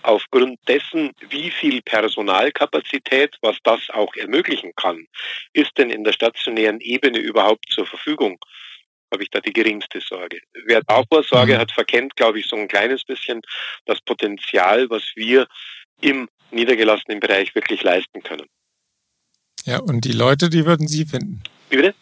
[0.03, 5.07] aufgrund dessen, wie viel Personalkapazität, was das auch ermöglichen kann,
[5.53, 8.39] ist denn in der stationären Ebene überhaupt zur Verfügung
[9.13, 10.39] habe ich da die geringste Sorge.
[10.65, 11.57] Wer davor Sorge mhm.
[11.59, 13.41] hat, verkennt, glaube ich, so ein kleines bisschen
[13.85, 15.47] das Potenzial, was wir
[15.99, 18.47] im niedergelassenen Bereich wirklich leisten können.
[19.65, 21.41] Ja, und die Leute, die würden Sie finden.
[21.69, 21.93] Wie bitte?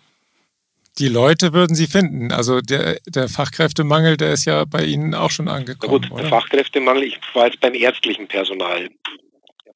[0.97, 2.31] Die Leute würden Sie finden.
[2.31, 6.01] Also der, der Fachkräftemangel, der ist ja bei Ihnen auch schon angekommen.
[6.01, 8.89] Na gut, der Fachkräftemangel, ich war jetzt beim ärztlichen Personal.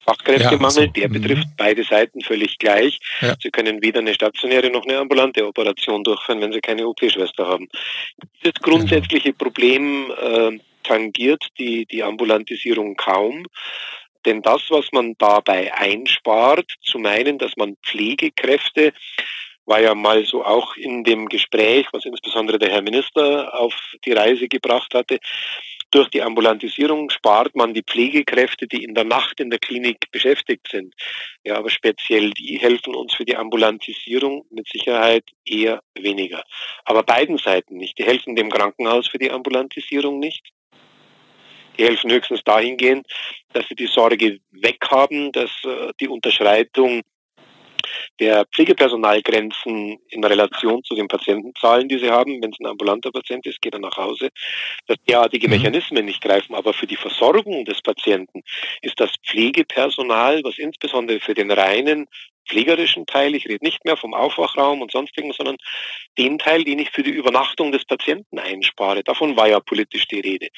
[0.04, 1.12] Fachkräftemangel, ja, der mhm.
[1.14, 2.98] betrifft beide Seiten völlig gleich.
[3.22, 3.34] Ja.
[3.42, 7.68] Sie können weder eine stationäre noch eine ambulante Operation durchführen, wenn Sie keine OP-Schwester haben.
[8.42, 9.38] Das grundsätzliche genau.
[9.38, 13.46] Problem äh, tangiert die, die Ambulantisierung kaum.
[14.26, 18.92] Denn das, was man dabei einspart, zu meinen, dass man Pflegekräfte
[19.66, 24.12] war ja mal so auch in dem Gespräch, was insbesondere der Herr Minister auf die
[24.12, 25.18] Reise gebracht hatte,
[25.90, 30.66] durch die Ambulantisierung spart man die Pflegekräfte, die in der Nacht in der Klinik beschäftigt
[30.68, 30.92] sind.
[31.44, 36.42] Ja, aber speziell die helfen uns für die Ambulantisierung mit Sicherheit eher weniger.
[36.84, 37.96] Aber beiden Seiten nicht.
[37.98, 40.48] Die helfen dem Krankenhaus für die Ambulantisierung nicht.
[41.78, 43.06] Die helfen höchstens dahingehend,
[43.52, 47.02] dass sie die Sorge weghaben, dass äh, die Unterschreitung
[48.20, 52.42] der Pflegepersonalgrenzen in Relation zu den Patientenzahlen, die sie haben.
[52.42, 54.30] Wenn es ein ambulanter Patient ist, geht er nach Hause.
[54.86, 55.54] Dass derartige mhm.
[55.54, 56.54] Mechanismen nicht greifen.
[56.54, 58.42] Aber für die Versorgung des Patienten
[58.82, 62.06] ist das Pflegepersonal, was insbesondere für den reinen
[62.48, 65.56] pflegerischen Teil, ich rede nicht mehr vom Aufwachraum und sonstigen, sondern
[66.18, 69.02] den Teil, den ich für die Übernachtung des Patienten einspare.
[69.02, 70.48] Davon war ja politisch die Rede.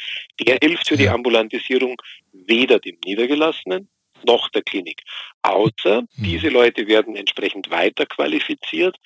[0.40, 2.00] Der hilft für die Ambulantisierung
[2.32, 3.88] weder dem Niedergelassenen
[4.24, 5.02] noch der Klinik.
[5.42, 6.22] Außer mhm.
[6.22, 8.96] diese Leute werden entsprechend weiter qualifiziert,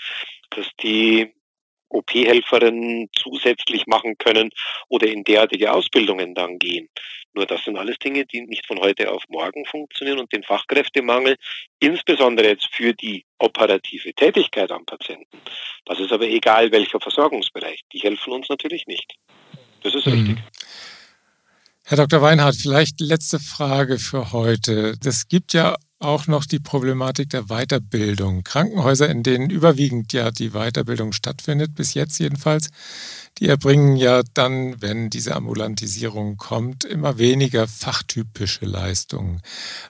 [0.50, 1.32] dass die
[1.90, 4.50] OP-Helferinnen zusätzlich machen können
[4.88, 6.88] oder in derartige Ausbildungen dann gehen.
[7.32, 11.36] Nur das sind alles Dinge, die nicht von heute auf morgen funktionieren und den Fachkräftemangel,
[11.78, 15.38] insbesondere jetzt für die operative Tätigkeit am Patienten,
[15.84, 19.14] das ist aber egal welcher Versorgungsbereich, die helfen uns natürlich nicht.
[19.82, 20.12] Das ist mhm.
[20.12, 20.38] richtig.
[21.84, 22.22] Herr Dr.
[22.22, 24.94] Weinhardt, vielleicht letzte Frage für heute.
[25.04, 28.42] Es gibt ja auch noch die Problematik der Weiterbildung.
[28.42, 32.70] Krankenhäuser, in denen überwiegend ja die Weiterbildung stattfindet, bis jetzt jedenfalls,
[33.38, 39.42] die erbringen ja dann, wenn diese Ambulantisierung kommt, immer weniger fachtypische Leistungen.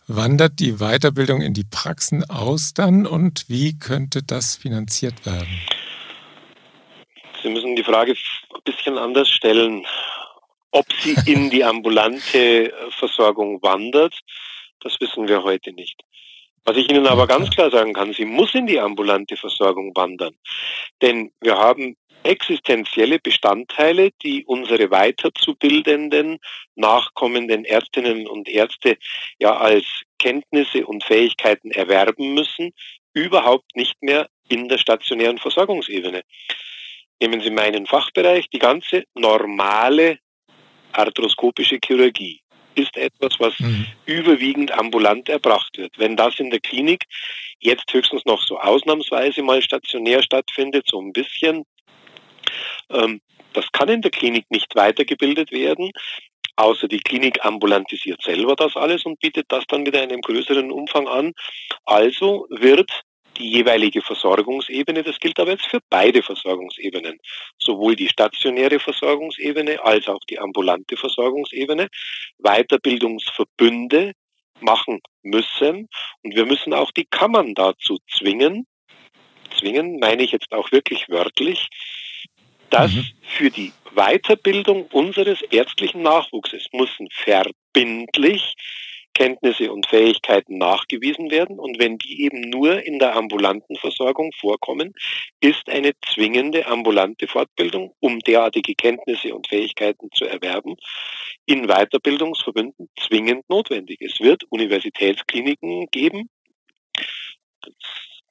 [0.09, 5.61] Wandert die Weiterbildung in die Praxen aus dann und wie könnte das finanziert werden?
[7.43, 9.87] Sie müssen die Frage ein bisschen anders stellen.
[10.73, 14.15] Ob sie in die ambulante Versorgung wandert,
[14.81, 16.03] das wissen wir heute nicht.
[16.65, 20.35] Was ich Ihnen aber ganz klar sagen kann, sie muss in die ambulante Versorgung wandern.
[21.01, 26.39] Denn wir haben existenzielle Bestandteile, die unsere weiterzubildenden,
[26.75, 28.99] nachkommenden Ärztinnen und Ärzte
[29.39, 29.87] ja als
[30.19, 32.73] Kenntnisse und Fähigkeiten erwerben müssen,
[33.15, 36.23] überhaupt nicht mehr in der stationären Versorgungsebene.
[37.23, 40.19] Nehmen Sie meinen Fachbereich, die ganze normale
[40.93, 42.40] arthroskopische Chirurgie
[42.75, 43.87] ist etwas, was mhm.
[44.07, 45.99] überwiegend ambulant erbracht wird.
[45.99, 47.05] Wenn das in der Klinik
[47.59, 51.65] jetzt höchstens noch so ausnahmsweise mal stationär stattfindet, so ein bisschen,
[52.91, 53.21] ähm,
[53.53, 55.91] das kann in der Klinik nicht weitergebildet werden,
[56.57, 60.71] außer die Klinik ambulantisiert selber das alles und bietet das dann wieder in einem größeren
[60.71, 61.33] Umfang an.
[61.85, 62.91] Also wird
[63.37, 65.03] die jeweilige Versorgungsebene.
[65.03, 67.19] Das gilt aber jetzt für beide Versorgungsebenen,
[67.59, 71.89] sowohl die stationäre Versorgungsebene als auch die ambulante Versorgungsebene,
[72.39, 74.13] Weiterbildungsverbünde
[74.61, 75.89] machen müssen.
[76.23, 78.67] Und wir müssen auch die Kammern dazu zwingen,
[79.59, 81.69] zwingen meine ich jetzt auch wirklich wörtlich,
[82.71, 83.07] dass mhm.
[83.23, 88.55] für die Weiterbildung unseres ärztlichen Nachwuchses müssen verbindlich
[89.15, 91.59] Kenntnisse und Fähigkeiten nachgewiesen werden.
[91.59, 94.93] Und wenn die eben nur in der ambulanten Versorgung vorkommen,
[95.41, 100.77] ist eine zwingende ambulante Fortbildung, um derartige Kenntnisse und Fähigkeiten zu erwerben,
[101.47, 103.99] in Weiterbildungsverbünden zwingend notwendig.
[104.01, 106.29] Es wird Universitätskliniken geben,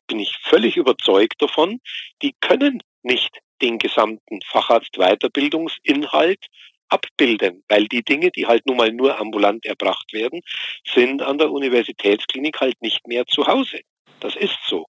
[0.07, 1.82] bin ich völlig überzeugt davon,
[2.21, 6.45] die können nicht den gesamten Facharzt-Weiterbildungsinhalt
[6.89, 10.41] abbilden, weil die Dinge, die halt nun mal nur ambulant erbracht werden,
[10.85, 13.81] sind an der Universitätsklinik halt nicht mehr zu Hause.
[14.19, 14.85] Das ist so.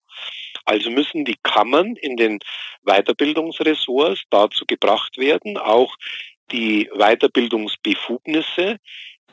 [0.64, 2.38] Also müssen die Kammern in den
[2.82, 5.94] Weiterbildungsressorts dazu gebracht werden, auch
[6.50, 8.78] die Weiterbildungsbefugnisse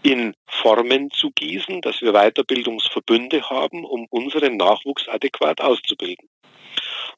[0.04, 6.30] in Formen zu gießen, dass wir Weiterbildungsverbünde haben, um unseren Nachwuchs adäquat auszubilden.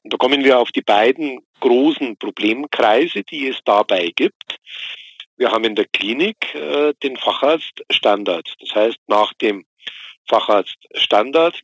[0.02, 4.58] Und da kommen wir auf die beiden großen Problemkreise, die es dabei gibt.
[5.40, 8.56] Wir haben in der Klinik äh, den Facharztstandard.
[8.60, 9.64] Das heißt, nach dem
[10.28, 11.62] Facharztstandard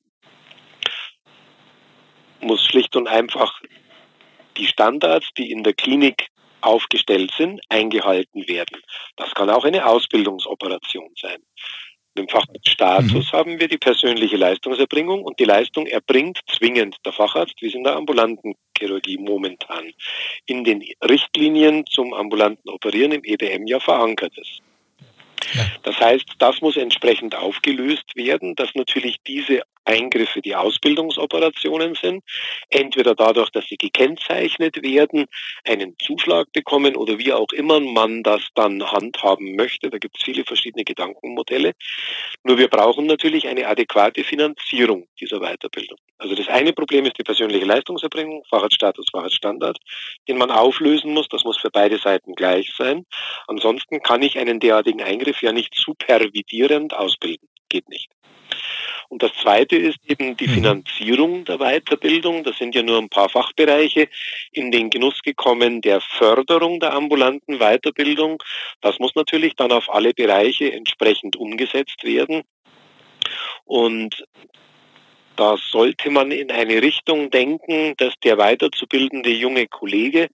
[2.41, 3.61] muss schlicht und einfach
[4.57, 6.29] die Standards, die in der Klinik
[6.63, 8.81] aufgestellt sind, eingehalten werden.
[9.17, 11.43] Das kann auch eine Ausbildungsoperation sein.
[12.19, 13.37] Im Facharztstatus mhm.
[13.37, 17.85] haben wir die persönliche Leistungserbringung und die Leistung erbringt zwingend der Facharzt, wie es in
[17.85, 19.93] der ambulanten Chirurgie momentan
[20.47, 24.61] in den Richtlinien zum ambulanten Operieren im EBM ja verankert ist.
[25.83, 32.23] Das heißt, das muss entsprechend aufgelöst werden, dass natürlich diese Eingriffe, die Ausbildungsoperationen sind,
[32.71, 35.27] entweder dadurch, dass sie gekennzeichnet werden,
[35.65, 39.91] einen Zuschlag bekommen oder wie auch immer man das dann handhaben möchte.
[39.91, 41.73] Da gibt es viele verschiedene Gedankenmodelle.
[42.45, 45.99] Nur wir brauchen natürlich eine adäquate Finanzierung dieser Weiterbildung.
[46.19, 49.79] Also das eine Problem ist die persönliche Leistungserbringung, Fahrradstatus, Fahrradstandard,
[50.29, 51.29] den man auflösen muss.
[51.29, 53.05] Das muss für beide Seiten gleich sein.
[53.47, 57.49] Ansonsten kann ich einen derartigen Eingriff ja nicht supervidierend ausbilden.
[57.69, 58.11] Geht nicht.
[59.09, 60.55] Und das Zweite ist eben die mhm.
[60.55, 62.43] Finanzierung der Weiterbildung.
[62.45, 64.09] Das sind ja nur ein paar Fachbereiche
[64.53, 68.43] in den Genuss gekommen der Förderung der ambulanten Weiterbildung.
[68.81, 72.43] Das muss natürlich dann auf alle Bereiche entsprechend umgesetzt werden.
[73.65, 74.25] Und
[75.37, 80.29] da sollte man in eine Richtung denken, dass der weiterzubildende junge Kollege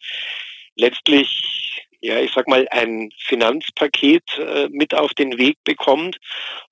[0.77, 6.19] letztlich ja, ich sag mal, ein Finanzpaket äh, mit auf den Weg bekommt,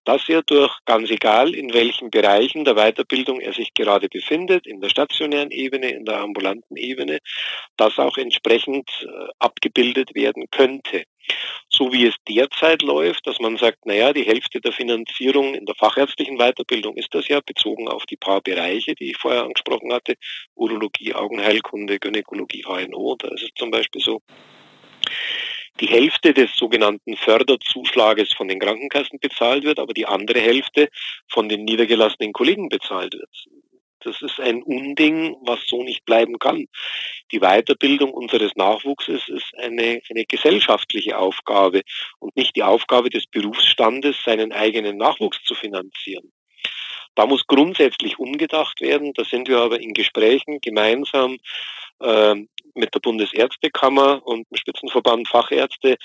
[0.04, 4.80] dass er durch ganz egal in welchen Bereichen der Weiterbildung er sich gerade befindet, in
[4.80, 7.20] der stationären Ebene, in der ambulanten Ebene,
[7.76, 11.04] das auch entsprechend äh, abgebildet werden könnte.
[11.68, 15.76] So wie es derzeit läuft, dass man sagt, naja, die Hälfte der Finanzierung in der
[15.76, 20.16] fachärztlichen Weiterbildung ist das ja, bezogen auf die paar Bereiche, die ich vorher angesprochen hatte,
[20.56, 24.20] Urologie, Augenheilkunde, Gynäkologie, HNO, da ist es zum Beispiel so,
[25.80, 30.88] die Hälfte des sogenannten Förderzuschlages von den Krankenkassen bezahlt wird, aber die andere Hälfte
[31.28, 33.30] von den niedergelassenen Kollegen bezahlt wird.
[34.02, 36.66] Das ist ein Unding, was so nicht bleiben kann.
[37.32, 41.82] Die Weiterbildung unseres Nachwuchses ist eine, eine gesellschaftliche Aufgabe
[42.18, 46.32] und nicht die Aufgabe des Berufsstandes, seinen eigenen Nachwuchs zu finanzieren.
[47.14, 49.12] Da muss grundsätzlich umgedacht werden.
[49.14, 51.36] Da sind wir aber in Gesprächen gemeinsam
[52.00, 52.34] äh,
[52.74, 55.96] mit der Bundesärztekammer und dem Spitzenverband Fachärzte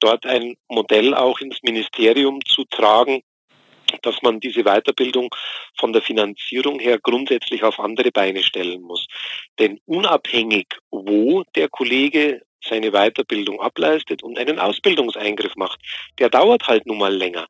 [0.00, 3.22] dort ein Modell auch ins Ministerium zu tragen,
[4.02, 5.28] dass man diese Weiterbildung
[5.78, 9.06] von der Finanzierung her grundsätzlich auf andere Beine stellen muss.
[9.58, 15.80] Denn unabhängig, wo der Kollege seine Weiterbildung ableistet und einen Ausbildungseingriff macht,
[16.18, 17.46] der dauert halt nun mal länger.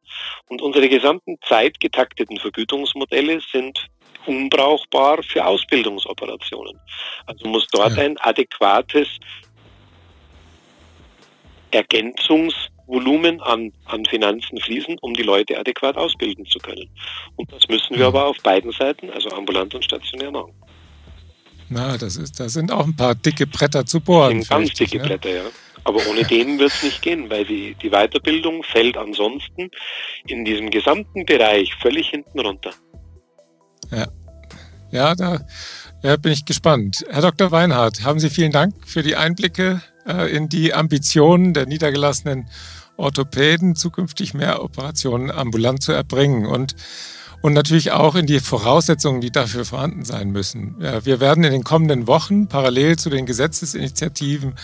[0.46, 3.86] Und unsere gesamten zeitgetakteten Vergütungsmodelle sind
[4.26, 6.78] unbrauchbar für Ausbildungsoperationen.
[7.26, 8.04] Also muss dort ja.
[8.04, 9.08] ein adäquates
[11.70, 16.88] Ergänzungsvolumen an, an Finanzen fließen, um die Leute adäquat ausbilden zu können.
[17.36, 20.52] Und das müssen wir aber auf beiden Seiten, also ambulant und stationär, machen.
[21.68, 24.42] Na, das ist, da sind auch ein paar dicke Bretter zu bohren.
[24.42, 25.04] Sind ganz dicke ne?
[25.04, 25.42] Bretter, ja.
[25.84, 29.70] Aber ohne denen wird es nicht gehen, weil die, die Weiterbildung fällt ansonsten
[30.26, 32.72] in diesem gesamten Bereich völlig hinten runter.
[33.90, 34.06] Ja,
[34.90, 35.40] ja da
[36.02, 37.04] ja, bin ich gespannt.
[37.10, 37.50] Herr Dr.
[37.50, 42.48] Weinhardt, haben Sie vielen Dank für die Einblicke äh, in die Ambitionen der niedergelassenen
[42.96, 46.46] Orthopäden, zukünftig mehr Operationen ambulant zu erbringen.
[46.46, 46.74] Und
[47.42, 50.76] und natürlich auch in die Voraussetzungen, die dafür vorhanden sein müssen.
[50.80, 54.54] Ja, wir werden in den kommenden Wochen parallel zu den Gesetzesinitiativen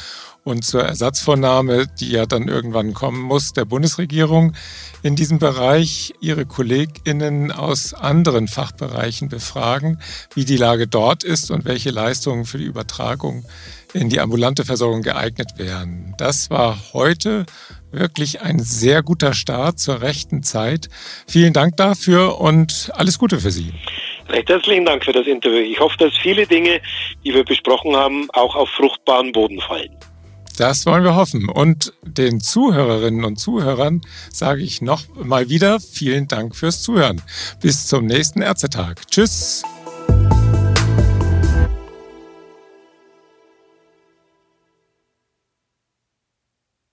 [0.44, 4.54] und zur Ersatzvornahme, die ja dann irgendwann kommen muss, der Bundesregierung
[5.02, 10.00] in diesem Bereich ihre Kolleginnen aus anderen Fachbereichen befragen,
[10.34, 13.44] wie die Lage dort ist und welche Leistungen für die Übertragung
[13.92, 16.14] in die ambulante Versorgung geeignet wären.
[16.18, 17.46] Das war heute
[17.90, 20.88] wirklich ein sehr guter Start zur rechten Zeit.
[21.26, 23.72] Vielen Dank dafür und alles Gute für Sie.
[24.28, 25.58] Recht herzlichen Dank für das Interview.
[25.58, 26.80] Ich hoffe, dass viele Dinge,
[27.22, 29.94] die wir besprochen haben, auch auf fruchtbaren Boden fallen.
[30.62, 31.48] Das wollen wir hoffen.
[31.48, 34.00] Und den Zuhörerinnen und Zuhörern
[34.30, 37.20] sage ich noch mal wieder vielen Dank fürs Zuhören.
[37.60, 39.00] Bis zum nächsten Ärztetag.
[39.10, 39.64] Tschüss.